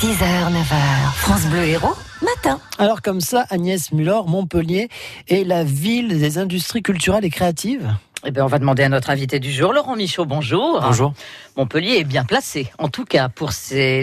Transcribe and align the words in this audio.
6h, 0.00 0.52
9h, 0.52 1.12
France 1.16 1.46
Bleu 1.46 1.64
Héros, 1.64 1.96
matin. 2.22 2.60
Alors 2.78 3.02
comme 3.02 3.20
ça, 3.20 3.46
Agnès 3.50 3.90
Muller, 3.90 4.20
Montpellier 4.28 4.90
est 5.26 5.42
la 5.42 5.64
ville 5.64 6.20
des 6.20 6.38
industries 6.38 6.84
culturelles 6.84 7.24
et 7.24 7.30
créatives 7.30 7.92
eh 8.24 8.32
bien, 8.32 8.44
on 8.44 8.48
va 8.48 8.58
demander 8.58 8.82
à 8.82 8.88
notre 8.88 9.10
invité 9.10 9.38
du 9.40 9.50
jour, 9.52 9.72
Laurent 9.72 9.96
Michaud, 9.96 10.24
bonjour. 10.24 10.80
Bonjour. 10.80 11.14
Montpellier 11.56 11.98
est 11.98 12.04
bien 12.04 12.24
placé, 12.24 12.70
en 12.78 12.88
tout 12.88 13.04
cas 13.04 13.28
pour, 13.28 13.50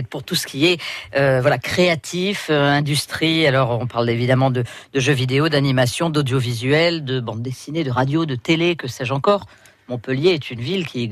pour 0.09 0.23
tout 0.23 0.35
ce 0.35 0.47
qui 0.47 0.67
est 0.67 0.81
euh, 1.15 1.39
voilà 1.41 1.57
créatif, 1.57 2.47
euh, 2.49 2.69
industrie. 2.69 3.45
Alors, 3.47 3.77
on 3.79 3.87
parle 3.87 4.09
évidemment 4.09 4.51
de, 4.51 4.63
de 4.93 4.99
jeux 4.99 5.13
vidéo, 5.13 5.47
d'animation, 5.49 6.09
d'audiovisuel, 6.09 7.05
de 7.05 7.21
bande 7.21 7.41
dessinée, 7.41 7.83
de 7.83 7.91
radio, 7.91 8.25
de 8.25 8.35
télé, 8.35 8.75
que 8.75 8.87
sais-je 8.87 9.13
encore. 9.13 9.47
Montpellier 9.89 10.31
est 10.31 10.49
une 10.49 10.61
ville 10.61 10.87
qui 10.87 11.09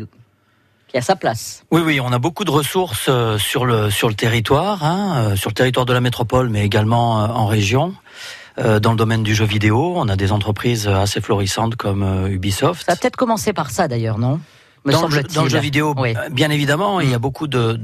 qui 0.93 0.97
a 0.97 1.01
sa 1.01 1.17
place. 1.17 1.65
Oui, 1.71 1.81
oui, 1.83 1.99
on 1.99 2.13
a 2.13 2.19
beaucoup 2.19 2.45
de 2.45 2.51
ressources 2.51 3.07
euh, 3.09 3.37
sur 3.37 3.65
le 3.65 3.89
sur 3.89 4.07
le 4.07 4.15
territoire, 4.15 4.85
hein, 4.85 5.35
sur 5.35 5.49
le 5.49 5.55
territoire 5.55 5.85
de 5.85 5.93
la 5.93 5.99
métropole, 5.99 6.47
mais 6.49 6.63
également 6.63 7.15
en 7.15 7.47
région. 7.47 7.93
Euh, 8.59 8.79
dans 8.79 8.91
le 8.91 8.97
domaine 8.97 9.23
du 9.23 9.33
jeu 9.33 9.45
vidéo, 9.45 9.93
on 9.95 10.07
a 10.09 10.15
des 10.15 10.31
entreprises 10.31 10.87
assez 10.87 11.21
florissantes 11.21 11.75
comme 11.75 12.03
euh, 12.03 12.27
Ubisoft. 12.27 12.85
Ça 12.85 12.93
a 12.93 12.95
peut-être 12.95 13.15
commencé 13.15 13.51
par 13.51 13.71
ça 13.71 13.87
d'ailleurs, 13.87 14.19
non? 14.19 14.39
Dans 14.85 15.07
le, 15.07 15.23
dans 15.23 15.43
le, 15.43 15.49
jeu 15.49 15.59
vidéo, 15.59 15.95
bien 16.31 16.49
évidemment, 16.49 16.99
il 16.99 17.09
y 17.09 17.13
a 17.13 17.19
beaucoup 17.19 17.47
de, 17.47 17.79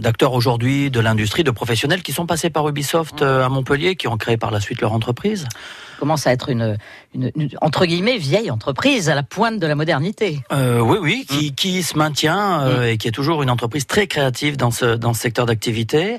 d'acteurs 0.00 0.32
aujourd'hui 0.32 0.90
de 0.90 0.98
l'industrie, 0.98 1.44
de 1.44 1.52
professionnels 1.52 2.02
qui 2.02 2.12
sont 2.12 2.26
passés 2.26 2.50
par 2.50 2.68
Ubisoft 2.68 3.22
mm. 3.22 3.24
euh, 3.24 3.46
à 3.46 3.48
Montpellier, 3.48 3.94
qui 3.94 4.08
ont 4.08 4.16
créé 4.16 4.36
par 4.36 4.50
la 4.50 4.60
suite 4.60 4.80
leur 4.80 4.92
entreprise. 4.92 5.46
Commence 5.98 6.26
à 6.26 6.32
être 6.32 6.48
une, 6.48 6.76
une, 7.14 7.30
entre 7.60 7.86
guillemets 7.86 8.18
vieille 8.18 8.50
entreprise 8.50 9.08
à 9.08 9.14
la 9.14 9.22
pointe 9.22 9.58
de 9.58 9.66
la 9.66 9.74
modernité. 9.74 10.40
Euh, 10.52 10.80
oui, 10.80 10.98
oui, 11.00 11.26
qui, 11.28 11.50
mm. 11.50 11.54
qui 11.54 11.82
se 11.82 11.98
maintient 11.98 12.62
euh, 12.62 12.90
et 12.90 12.98
qui 12.98 13.08
est 13.08 13.12
toujours 13.12 13.42
une 13.42 13.50
entreprise 13.50 13.86
très 13.86 14.06
créative 14.06 14.56
dans 14.56 14.70
ce 14.70 14.94
dans 14.96 15.14
ce 15.14 15.20
secteur 15.20 15.46
d'activité. 15.46 16.18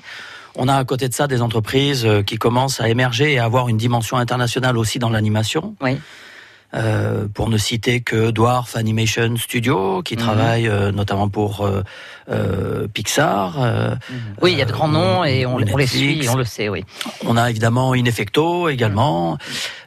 On 0.56 0.68
a 0.68 0.76
à 0.76 0.84
côté 0.84 1.08
de 1.08 1.14
ça 1.14 1.28
des 1.28 1.42
entreprises 1.42 2.06
euh, 2.06 2.24
qui 2.24 2.38
commencent 2.38 2.82
à 2.82 2.90
émerger 2.90 3.34
et 3.34 3.40
à 3.40 3.46
avoir 3.46 3.70
une 3.70 3.78
dimension 3.78 4.18
internationale 4.18 4.78
aussi 4.78 5.00
dans 5.00 5.10
l'animation. 5.10 5.76
Oui. 5.82 5.98
Euh, 6.76 7.28
pour 7.34 7.50
ne 7.50 7.58
citer 7.58 8.02
que 8.02 8.30
Dwarf 8.30 8.76
Animation 8.76 9.38
Studio, 9.38 10.04
qui 10.04 10.14
mhm. 10.16 10.22
travaille 10.22 10.68
euh, 10.68 10.92
notamment 10.92 11.28
pour 11.28 11.66
euh, 11.66 11.82
euh 12.30 12.88
Pixar. 12.94 13.58
Mhm. 13.58 13.98
oui, 14.44 14.52
il 14.52 14.60
y 14.60 14.62
a 14.62 14.66
de 14.66 14.72
grands 14.72 14.88
noms 14.88 15.24
et 15.24 15.48
on, 15.48 15.56
on, 15.56 15.78
les 15.78 15.88
suit, 15.88 16.30
on 16.30 16.36
le 16.36 16.44
sait, 16.44 16.70
oui. 16.70 16.86
On 17.26 17.38
a 17.38 17.50
évidemment 17.50 17.96
Ineffecto 17.96 18.70
également. 18.70 19.40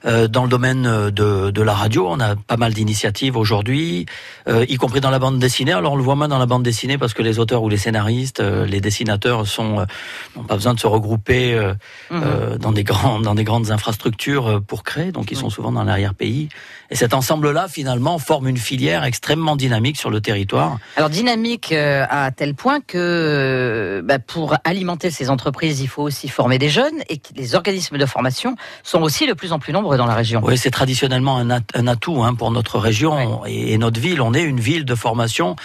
Mhm. 0.04 0.26
dans 0.26 0.42
le 0.42 0.48
domaine 0.48 1.10
de, 1.10 1.52
de, 1.52 1.62
la 1.62 1.74
radio, 1.74 2.08
on 2.08 2.18
a 2.18 2.34
pas 2.34 2.56
mal 2.56 2.74
d'initiatives 2.74 3.36
aujourd'hui, 3.36 4.06
y 4.48 4.76
compris 4.76 5.00
dans 5.00 5.10
la 5.10 5.20
bande 5.20 5.38
dessinée. 5.38 5.72
Alors 5.72 5.92
on 5.92 5.96
le 5.96 6.02
voit 6.02 6.16
moins 6.16 6.26
dans 6.26 6.40
la 6.40 6.46
bande 6.46 6.64
dessinée 6.64 6.98
parce 6.98 7.14
que 7.14 7.22
les 7.22 7.38
auteurs 7.38 7.62
ou 7.62 7.68
les 7.68 7.76
scénaristes, 7.76 8.40
les 8.40 8.80
dessinateurs 8.80 9.46
sont 9.46 9.86
n'ont 10.34 10.44
pas 10.48 10.56
besoin 10.56 10.74
de 10.74 10.80
se 10.80 10.88
regrouper 10.88 11.72
dans 12.10 12.72
des 12.72 12.82
grands 12.82 13.20
dans 13.20 13.36
des 13.36 13.44
grandes 13.44 13.70
infrastructures 13.70 14.60
pour 14.66 14.82
créer, 14.82 15.12
donc 15.12 15.30
ils 15.30 15.36
sont 15.36 15.50
souvent 15.50 15.70
dans 15.70 15.84
l'arrière-pays. 15.84 16.48
Et 16.90 16.94
cet 16.94 17.14
ensemble-là, 17.14 17.68
finalement, 17.68 18.18
forme 18.18 18.48
une 18.48 18.58
filière 18.58 19.04
extrêmement 19.04 19.56
dynamique 19.56 19.96
sur 19.96 20.10
le 20.10 20.20
territoire. 20.20 20.78
Alors 20.96 21.10
dynamique 21.10 21.72
euh, 21.72 22.04
à 22.08 22.30
tel 22.30 22.54
point 22.54 22.80
que 22.80 22.98
euh, 22.98 24.02
bah, 24.04 24.18
pour 24.18 24.56
alimenter 24.64 25.10
ces 25.10 25.30
entreprises, 25.30 25.80
il 25.80 25.88
faut 25.88 26.02
aussi 26.02 26.28
former 26.28 26.58
des 26.58 26.68
jeunes 26.68 27.02
et 27.08 27.18
que 27.18 27.28
les 27.34 27.54
organismes 27.54 27.98
de 27.98 28.06
formation 28.06 28.56
sont 28.82 29.00
aussi 29.02 29.26
de 29.26 29.32
plus 29.32 29.52
en 29.52 29.58
plus 29.58 29.72
nombreux 29.72 29.96
dans 29.96 30.06
la 30.06 30.14
région. 30.14 30.42
Oui, 30.44 30.58
c'est 30.58 30.70
traditionnellement 30.70 31.38
un, 31.38 31.86
atout 31.86 32.22
hein, 32.22 32.34
pour 32.34 32.50
notre 32.50 32.78
région 32.78 33.44
et, 33.46 33.78
notre 33.78 34.00
ville. 34.00 34.20
On 34.20 34.34
est 34.34 34.42
une 34.42 34.60
ville 34.60 34.84
de 34.84 34.94
formation. 34.94 35.56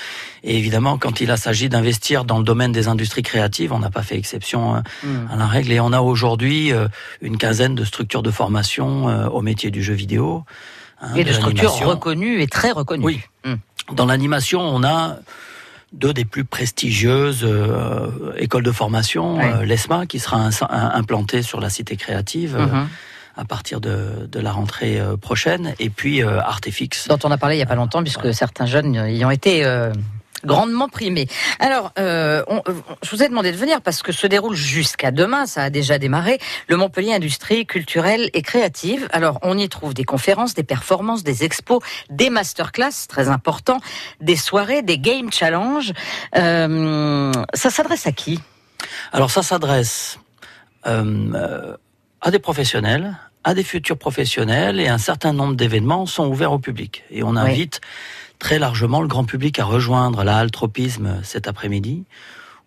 Et 0.43 0.57
évidemment, 0.57 0.97
quand 0.97 1.19
il 1.19 1.35
s'agit 1.37 1.69
d'investir 1.69 2.23
dans 2.23 2.37
le 2.37 2.43
domaine 2.43 2.71
des 2.71 2.87
industries 2.87 3.23
créatives, 3.23 3.73
on 3.73 3.79
n'a 3.79 3.89
pas 3.89 4.01
fait 4.01 4.17
exception 4.17 4.75
hein, 4.75 4.83
hmm. 5.03 5.27
à 5.33 5.35
la 5.35 5.45
règle. 5.45 5.71
Et 5.71 5.79
on 5.79 5.91
a 5.91 5.99
aujourd'hui 5.99 6.71
euh, 6.71 6.87
une 7.21 7.37
quinzaine 7.37 7.75
de 7.75 7.83
structures 7.83 8.23
de 8.23 8.31
formation 8.31 9.05
au 9.27 9.41
métier 9.41 9.71
du 9.71 9.83
jeu 9.83 9.93
vidéo. 9.93 10.45
Hein, 11.01 11.13
et 11.15 11.23
de, 11.23 11.31
structures 11.31 11.73
reconnues 11.73 12.41
et 12.41 12.47
très 12.47 12.71
reconnues. 12.71 13.05
Oui. 13.05 13.21
Hum. 13.45 13.59
Dans 13.93 14.05
l'animation, 14.05 14.61
on 14.61 14.83
a 14.83 15.17
deux 15.93 16.13
des 16.13 16.25
plus 16.25 16.43
prestigieuses 16.43 17.43
euh, 17.43 18.33
écoles 18.37 18.63
de 18.63 18.71
formation, 18.71 19.39
euh, 19.39 19.63
l'ESMA, 19.63 20.05
qui 20.05 20.19
sera 20.19 20.49
implantée 20.69 21.41
sur 21.41 21.61
la 21.61 21.69
cité 21.69 21.95
créative. 21.95 22.55
Euh, 22.55 22.65
mhm. 22.65 22.87
à 23.39 23.45
partir 23.45 23.79
de, 23.79 24.27
de, 24.31 24.39
la 24.39 24.51
rentrée 24.51 24.99
prochaine, 25.21 25.75
et 25.77 25.91
puis 25.91 26.23
Artefix. 26.23 27.07
Dont 27.07 27.19
on 27.23 27.29
a 27.29 27.37
parlé 27.37 27.53
il 27.53 27.59
n'y 27.59 27.63
a 27.63 27.67
pas 27.67 27.75
longtemps, 27.75 28.01
puisque 28.01 28.33
certains 28.33 28.65
jeunes 28.65 28.95
y 28.95 29.23
ont 29.23 29.29
été 29.29 29.63
grandement 30.43 30.89
primé. 30.89 31.27
Alors, 31.59 31.91
euh, 31.97 32.43
on, 32.47 32.57
euh, 32.67 32.73
je 33.01 33.09
vous 33.11 33.23
ai 33.23 33.29
demandé 33.29 33.51
de 33.51 33.57
venir 33.57 33.81
parce 33.81 34.01
que 34.01 34.11
se 34.11 34.27
déroule 34.27 34.55
jusqu'à 34.55 35.11
demain, 35.11 35.45
ça 35.45 35.63
a 35.63 35.69
déjà 35.69 35.97
démarré, 35.97 36.39
le 36.67 36.77
Montpellier 36.77 37.13
Industrie 37.13 37.65
culturelle 37.65 38.29
et 38.33 38.41
créative. 38.41 39.07
Alors, 39.11 39.39
on 39.41 39.57
y 39.57 39.67
trouve 39.69 39.93
des 39.93 40.03
conférences, 40.03 40.53
des 40.53 40.63
performances, 40.63 41.23
des 41.23 41.43
expos, 41.43 41.81
des 42.09 42.29
masterclass, 42.29 43.07
très 43.07 43.29
important, 43.29 43.79
des 44.21 44.35
soirées, 44.35 44.81
des 44.81 44.99
game 44.99 45.31
challenge. 45.31 45.93
Euh, 46.35 47.31
ça 47.53 47.69
s'adresse 47.69 48.07
à 48.07 48.11
qui? 48.11 48.39
Alors, 49.11 49.31
ça 49.31 49.43
s'adresse 49.43 50.19
euh, 50.85 51.75
à 52.21 52.31
des 52.31 52.39
professionnels, 52.39 53.17
à 53.43 53.53
des 53.53 53.63
futurs 53.63 53.97
professionnels, 53.97 54.79
et 54.79 54.87
un 54.87 54.97
certain 54.97 55.33
nombre 55.33 55.55
d'événements 55.55 56.05
sont 56.05 56.27
ouverts 56.27 56.51
au 56.51 56.59
public. 56.59 57.03
Et 57.09 57.23
on 57.23 57.35
invite 57.35 57.81
très 58.39 58.59
largement 58.59 59.01
le 59.01 59.07
grand 59.07 59.25
public 59.25 59.59
à 59.59 59.65
rejoindre 59.65 60.23
la 60.23 60.37
halle 60.37 60.51
Tropisme 60.51 61.19
cet 61.23 61.47
après-midi, 61.47 62.05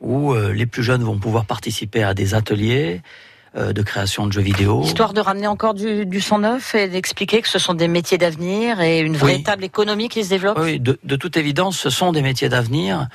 où 0.01 0.33
euh, 0.33 0.53
les 0.53 0.67
plus 0.67 0.83
jeunes 0.83 1.03
vont 1.03 1.19
pouvoir 1.19 1.45
participer 1.45 2.03
à 2.03 2.15
des 2.15 2.35
ateliers 2.35 3.03
de 3.55 3.83
création 3.83 4.27
de 4.27 4.33
jeux 4.33 4.43
vidéo. 4.43 4.83
Histoire 4.85 5.13
de 5.13 5.21
ramener 5.21 5.47
encore 5.47 5.75
du, 5.75 6.07
du 6.07 6.21
sang 6.21 6.39
neuf 6.39 6.75
et 6.75 6.89
d'expliquer 6.89 7.43
que 7.43 7.49
ce 7.49 7.59
sont 7.59 7.75
des 7.75 7.89
métiers 7.89 8.19
d'avenir 8.19 8.81
et 8.81 9.01
une 9.01 9.17
véritable 9.17 9.65
économie 9.65 10.09
qui 10.09 10.25
se 10.25 10.31
développe. 10.31 10.59
Oui, 10.61 10.79
de, 10.79 10.99
de 11.03 11.17
toute 11.17 11.37
évidence, 11.37 11.77
ce 11.77 11.91
sont 11.91 12.13
des 12.13 12.23
métiers 12.23 12.49
d'avenir. 12.49 13.09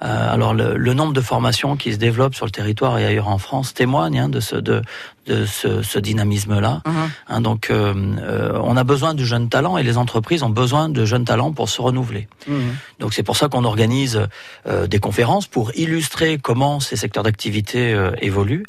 Euh, 0.00 0.32
alors 0.32 0.54
le, 0.54 0.76
le, 0.76 0.94
nombre 0.94 1.12
de 1.12 1.20
formations 1.20 1.76
qui 1.76 1.92
se 1.92 1.98
développent 1.98 2.36
sur 2.36 2.46
le 2.46 2.52
territoire 2.52 2.98
et 2.98 3.04
ailleurs 3.04 3.26
en 3.26 3.38
France 3.38 3.74
témoigne 3.74 4.20
hein, 4.20 4.28
de 4.28 4.38
ce 4.38 4.54
de, 4.54 4.80
de 5.26 5.44
ce, 5.44 5.82
ce 5.82 5.98
dynamisme-là. 5.98 6.82
Mhm. 6.86 7.10
Hein, 7.28 7.40
donc 7.40 7.70
euh, 7.70 7.92
euh, 8.20 8.60
on 8.62 8.76
a 8.76 8.84
besoin 8.84 9.14
de 9.14 9.24
jeunes 9.24 9.48
talents 9.48 9.76
et 9.76 9.82
les 9.82 9.98
entreprises 9.98 10.44
ont 10.44 10.50
besoin 10.50 10.88
de 10.88 11.04
jeunes 11.04 11.24
talents 11.24 11.52
pour 11.52 11.68
se 11.68 11.82
renouveler. 11.82 12.28
Mhm. 12.46 12.76
Donc 13.00 13.12
c'est 13.12 13.24
pour 13.24 13.36
ça 13.36 13.48
qu'on 13.48 13.64
organise 13.64 14.26
euh, 14.68 14.86
des 14.86 15.00
conférences 15.00 15.48
pour 15.48 15.72
illustrer 15.74 16.38
comment 16.38 16.78
ces 16.78 16.94
secteurs 16.94 17.24
d'activité 17.24 17.92
euh, 17.92 18.12
évoluent 18.20 18.66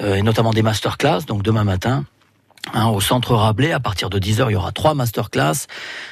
et 0.00 0.22
notamment 0.22 0.52
des 0.52 0.62
masterclass. 0.62 1.22
Donc 1.26 1.42
demain 1.42 1.64
matin. 1.64 2.04
Hein, 2.74 2.88
au 2.88 3.00
centre 3.00 3.34
Rabelais, 3.34 3.72
à 3.72 3.78
partir 3.78 4.10
de 4.10 4.18
10h, 4.18 4.46
il 4.48 4.52
y 4.52 4.56
aura 4.56 4.72
trois 4.72 4.94
masterclass 4.94 5.66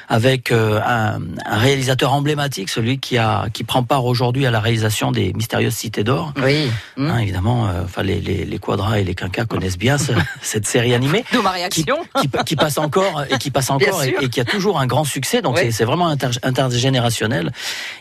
avec 0.07 0.51
euh, 0.51 0.79
un, 0.85 1.19
un, 1.45 1.57
réalisateur 1.57 2.13
emblématique, 2.13 2.69
celui 2.69 2.97
qui 2.97 3.17
a 3.17 3.47
qui 3.51 3.65
prend 3.65 3.83
part 3.83 4.05
aujourd'hui 4.05 4.45
à 4.45 4.51
la 4.51 4.61
réalisation 4.61 5.11
des 5.11 5.33
mystérieuses 5.33 5.75
cités 5.75 6.05
d'or. 6.05 6.33
Oui. 6.41 6.71
Hein, 6.97 7.17
évidemment, 7.17 7.67
euh, 7.67 7.83
enfin 7.83 8.03
les, 8.03 8.21
les, 8.21 8.45
les 8.45 8.57
quadras 8.57 8.99
et 8.99 9.03
les 9.03 9.15
quinquas 9.15 9.45
connaissent 9.45 9.77
bien 9.77 9.97
cette 10.41 10.65
série 10.65 10.93
animée. 10.93 11.25
D'où 11.33 11.41
ma 11.41 11.51
réaction. 11.51 11.97
Qui, 12.21 12.29
qui, 12.45 12.55
passe 12.55 12.77
encore 12.77 13.25
et 13.29 13.37
qui 13.37 13.51
passe 13.51 13.69
encore 13.69 14.03
et, 14.03 14.29
qui 14.29 14.39
a 14.39 14.45
toujours 14.45 14.79
un 14.79 14.87
grand 14.87 15.03
succès. 15.03 15.41
Donc 15.41 15.59
c'est 15.59 15.85
vraiment 15.85 16.07
intergénérationnel. 16.07 17.51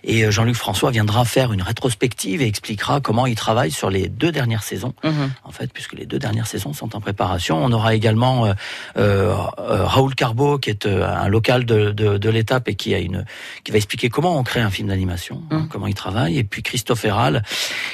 Et 0.04 0.24
euh, 0.24 0.30
Jean-Luc 0.30 0.56
François 0.56 0.92
viendra 0.92 1.24
faire 1.24 1.52
une 1.52 1.62
rétrospective 1.62 2.40
et 2.40 2.46
expliquera 2.46 3.00
comment 3.00 3.26
il 3.26 3.34
travaille 3.34 3.72
sur 3.72 3.90
les 3.90 4.08
deux 4.08 4.30
dernières 4.30 4.62
saisons. 4.62 4.94
Mhm. 5.02 5.32
En 5.42 5.50
fait, 5.50 5.72
puisque 5.72 5.94
les 5.94 6.06
deux 6.06 6.20
dernières 6.20 6.46
saisons 6.46 6.72
sont 6.72 6.94
en 6.94 7.00
préparation, 7.00 7.62
on 7.62 7.72
aura 7.72 7.94
également 7.94 8.43
euh, 8.44 8.54
euh, 8.96 9.84
Raoul 9.84 10.14
Carbo, 10.14 10.58
qui 10.58 10.70
est 10.70 10.86
euh, 10.86 11.06
un 11.06 11.28
local 11.28 11.64
de, 11.64 11.90
de, 11.90 12.18
de 12.18 12.30
l'étape 12.30 12.68
et 12.68 12.74
qui 12.74 12.94
a 12.94 12.98
une, 12.98 13.24
qui 13.64 13.72
va 13.72 13.76
expliquer 13.76 14.08
comment 14.08 14.38
on 14.38 14.42
crée 14.42 14.60
un 14.60 14.70
film 14.70 14.88
d'animation, 14.88 15.42
hein, 15.50 15.60
mmh. 15.60 15.68
comment 15.68 15.86
il 15.86 15.94
travaille. 15.94 16.38
Et 16.38 16.44
puis 16.44 16.62
Christophe 16.62 17.04
Herral, 17.04 17.42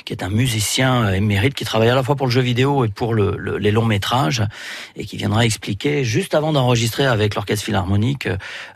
qui 0.05 0.13
est 0.13 0.23
un 0.23 0.29
musicien 0.29 1.13
émérite 1.13 1.55
qui 1.55 1.65
travaille 1.65 1.89
à 1.89 1.95
la 1.95 2.03
fois 2.03 2.17
pour 2.17 2.27
le 2.27 2.33
jeu 2.33 2.41
vidéo 2.41 2.85
et 2.85 2.89
pour 2.89 3.15
le, 3.15 3.59
les 3.59 3.71
longs 3.71 3.85
métrages 3.85 4.43
et 4.97 5.05
qui 5.05 5.17
viendra 5.17 5.45
expliquer 5.45 6.05
juste 6.05 6.35
avant 6.35 6.53
d'enregistrer 6.53 7.07
avec 7.07 7.35
l'orchestre 7.35 7.65
philharmonique 7.65 8.29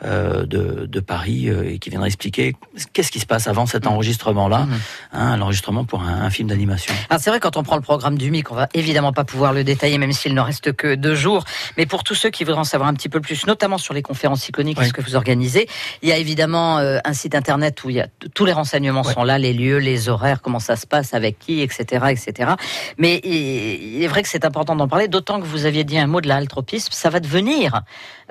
euh, 0.04 0.46
de, 0.46 0.86
de, 0.86 1.00
Paris 1.00 1.48
et 1.48 1.78
qui 1.78 1.90
viendra 1.90 2.06
expliquer 2.06 2.54
qu'est-ce 2.92 3.12
qui 3.12 3.20
se 3.20 3.26
passe 3.26 3.46
avant 3.46 3.66
cet 3.66 3.84
mmh. 3.84 3.88
enregistrement-là, 3.88 4.60
mmh. 4.60 4.72
hein, 5.12 5.36
l'enregistrement 5.36 5.84
pour 5.84 6.02
un, 6.02 6.22
un 6.22 6.30
film 6.30 6.48
d'animation. 6.48 6.94
c'est 7.18 7.30
vrai 7.30 7.40
quand 7.40 7.56
on 7.56 7.62
prend 7.62 7.76
le 7.76 7.82
programme 7.82 8.16
du 8.16 8.30
MIC, 8.30 8.50
on 8.50 8.54
va 8.54 8.68
évidemment 8.74 9.12
pas 9.12 9.24
pouvoir 9.24 9.52
le 9.52 9.64
détailler 9.64 9.98
même 9.98 10.12
s'il 10.12 10.34
ne 10.34 10.40
reste 10.40 10.72
que 10.72 10.94
deux 10.94 11.14
jours. 11.14 11.44
Mais 11.76 11.86
pour 11.86 12.04
tous 12.04 12.14
ceux 12.14 12.30
qui 12.30 12.44
voudront 12.44 12.60
en 12.60 12.64
savoir 12.64 12.88
un 12.88 12.94
petit 12.94 13.08
peu 13.08 13.20
plus, 13.20 13.46
notamment 13.46 13.78
sur 13.78 13.94
les 13.94 14.02
conférences 14.02 14.48
iconiques 14.48 14.82
ce 14.82 14.92
que 14.92 15.00
vous 15.00 15.16
organisez, 15.16 15.68
il 16.02 16.08
y 16.08 16.12
a 16.12 16.18
évidemment 16.18 16.78
euh, 16.78 16.98
un 17.04 17.12
site 17.12 17.34
internet 17.34 17.82
où 17.84 17.90
il 17.90 17.96
y 17.96 18.00
a 18.00 18.08
tous 18.34 18.44
les 18.44 18.52
renseignements 18.52 19.02
sont 19.02 19.24
là, 19.24 19.38
les 19.38 19.52
lieux, 19.52 19.78
les 19.78 20.08
horaires, 20.08 20.42
comment 20.42 20.58
ça 20.58 20.76
se 20.76 20.86
passe, 20.86 21.14
avec 21.14 21.38
qui, 21.38 21.60
etc., 21.60 22.06
etc. 22.10 22.52
Mais 22.98 23.20
il 23.24 24.02
est 24.02 24.06
vrai 24.06 24.22
que 24.22 24.28
c'est 24.28 24.44
important 24.44 24.76
d'en 24.76 24.88
parler, 24.88 25.08
d'autant 25.08 25.40
que 25.40 25.46
vous 25.46 25.66
aviez 25.66 25.84
dit 25.84 25.98
un 25.98 26.06
mot 26.06 26.20
de 26.20 26.28
la 26.28 26.36
altropisme, 26.36 26.92
ça 26.92 27.10
va 27.10 27.20
devenir, 27.20 27.82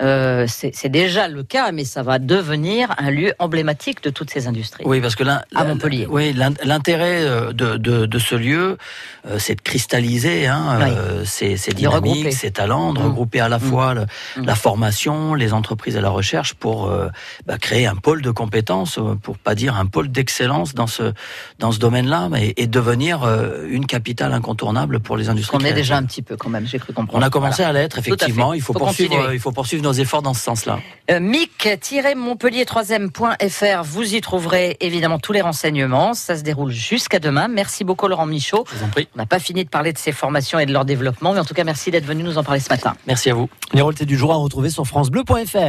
euh, 0.02 0.46
c'est 0.48 0.90
déjà 0.90 1.28
le 1.28 1.44
cas, 1.44 1.72
mais 1.72 1.86
ça 1.86 2.04
va 2.04 2.20
devenir 2.20 2.94
un 2.98 3.12
lieu 3.12 3.34
emblématique 3.40 4.04
de 4.04 4.10
toutes 4.10 4.30
ces 4.30 4.48
industries. 4.48 4.84
Oui, 4.86 5.02
parce 5.02 5.16
que 5.16 5.24
là, 5.24 5.46
à 5.56 5.64
Montpellier. 5.64 6.08
Oui, 6.10 6.34
l'intérêt 6.34 7.24
euh, 7.24 7.54
de, 7.54 7.78
de, 7.78 8.06
de, 8.06 8.20
ce 8.20 8.36
lieu, 8.36 8.78
c'est 9.38 9.56
de 9.56 9.62
cristalliser 9.62 10.48
hein, 10.48 10.80
ces, 11.26 11.58
ces 11.58 11.72
dynamiques, 11.72 12.34
ces 12.34 12.52
talents, 12.52 12.94
de 12.94 13.02
mmh. 13.02 13.18
Regrouper 13.24 13.40
à 13.40 13.50
la 13.50 13.58
mmh. 13.58 13.62
fois 13.62 13.96
mmh. 13.96 14.06
la 14.44 14.56
formation, 14.56 15.34
les 15.34 15.54
entreprises 15.54 15.96
et 15.96 16.02
la 16.02 16.10
recherche 16.10 16.54
pour 16.54 16.92
bah, 17.46 17.58
créer 17.58 17.88
un 17.88 17.96
pôle 17.96 18.22
de 18.22 18.32
compétences, 18.32 19.00
pour 19.22 19.38
pas 19.38 19.56
dire 19.56 19.76
un 19.76 19.86
pôle 19.86 20.10
d'excellence 20.10 20.74
dans 20.74 20.88
ce 20.88 21.14
dans 21.60 21.72
ce 21.72 21.80
domaine-là, 21.80 22.30
et, 22.38 22.62
et, 22.62 22.68
devenir 22.68 23.24
euh, 23.24 23.66
une 23.70 23.86
capitale 23.86 24.34
incontournable 24.34 25.00
pour 25.00 25.16
les 25.18 25.30
industries. 25.30 25.58
On 25.60 25.66
est 25.66 25.74
déjà 25.74 25.98
un 25.98 26.04
petit 26.04 26.22
peu 26.22 26.36
quand 26.36 26.50
même, 26.50 26.68
j'ai 26.68 26.80
cru 26.80 26.94
comprendre. 26.94 27.24
On 27.24 27.26
a 27.26 27.30
commencé 27.30 27.64
à 27.64 27.72
l'être 27.72 28.00
effectivement. 28.00 28.54
Il 28.54 28.62
faut, 28.62 28.74
poursuivre, 28.74 29.34
il 29.34 29.40
faut 29.40 29.52
poursuivre 29.52 29.84
nos 29.84 29.94
efforts 29.94 30.22
dans 30.22 30.34
ce 30.34 30.42
sens-là. 30.42 30.80
Euh, 31.12 31.20
Mic-montpellier3m.fr, 31.20 33.84
vous 33.84 34.16
y 34.16 34.22
trouverez 34.22 34.78
évidemment 34.80 35.20
tous 35.20 35.34
les 35.34 35.42
renseignements. 35.42 36.14
Ça 36.14 36.38
se 36.38 36.44
déroule 36.44 36.72
jusqu'à 36.72 37.20
demain. 37.20 37.48
Merci 37.48 37.84
beaucoup 37.84 38.08
Laurent 38.08 38.26
Michaud. 38.26 38.66
Je 38.72 38.78
vous 38.78 38.84
en 38.84 38.90
prie. 38.90 39.08
On 39.16 39.20
n'a 39.20 39.26
pas 39.26 39.40
fini 39.40 39.64
de 39.64 39.70
parler 39.70 39.94
de 39.94 39.98
ces 39.98 40.12
formations 40.12 40.60
et 40.60 40.66
de 40.66 40.74
leur 40.74 40.86
développement, 40.86 41.34
mais 41.34 41.40
en 41.40 41.46
tout 41.46 41.54
cas 41.54 41.64
merci 41.64 41.92
d'être 41.92 42.06
venu 42.06 42.24
nous 42.24 42.38
en 42.38 42.44
parler 42.44 42.60
ce 42.60 42.70
matin. 42.70 42.96
Merci 43.08 43.13
à 43.30 43.34
vous. 43.34 43.50
Les 43.74 43.82
du 44.06 44.18
jour 44.18 44.32
à 44.32 44.36
retrouver 44.36 44.70
sur 44.70 44.86
francebleu.fr. 44.86 45.58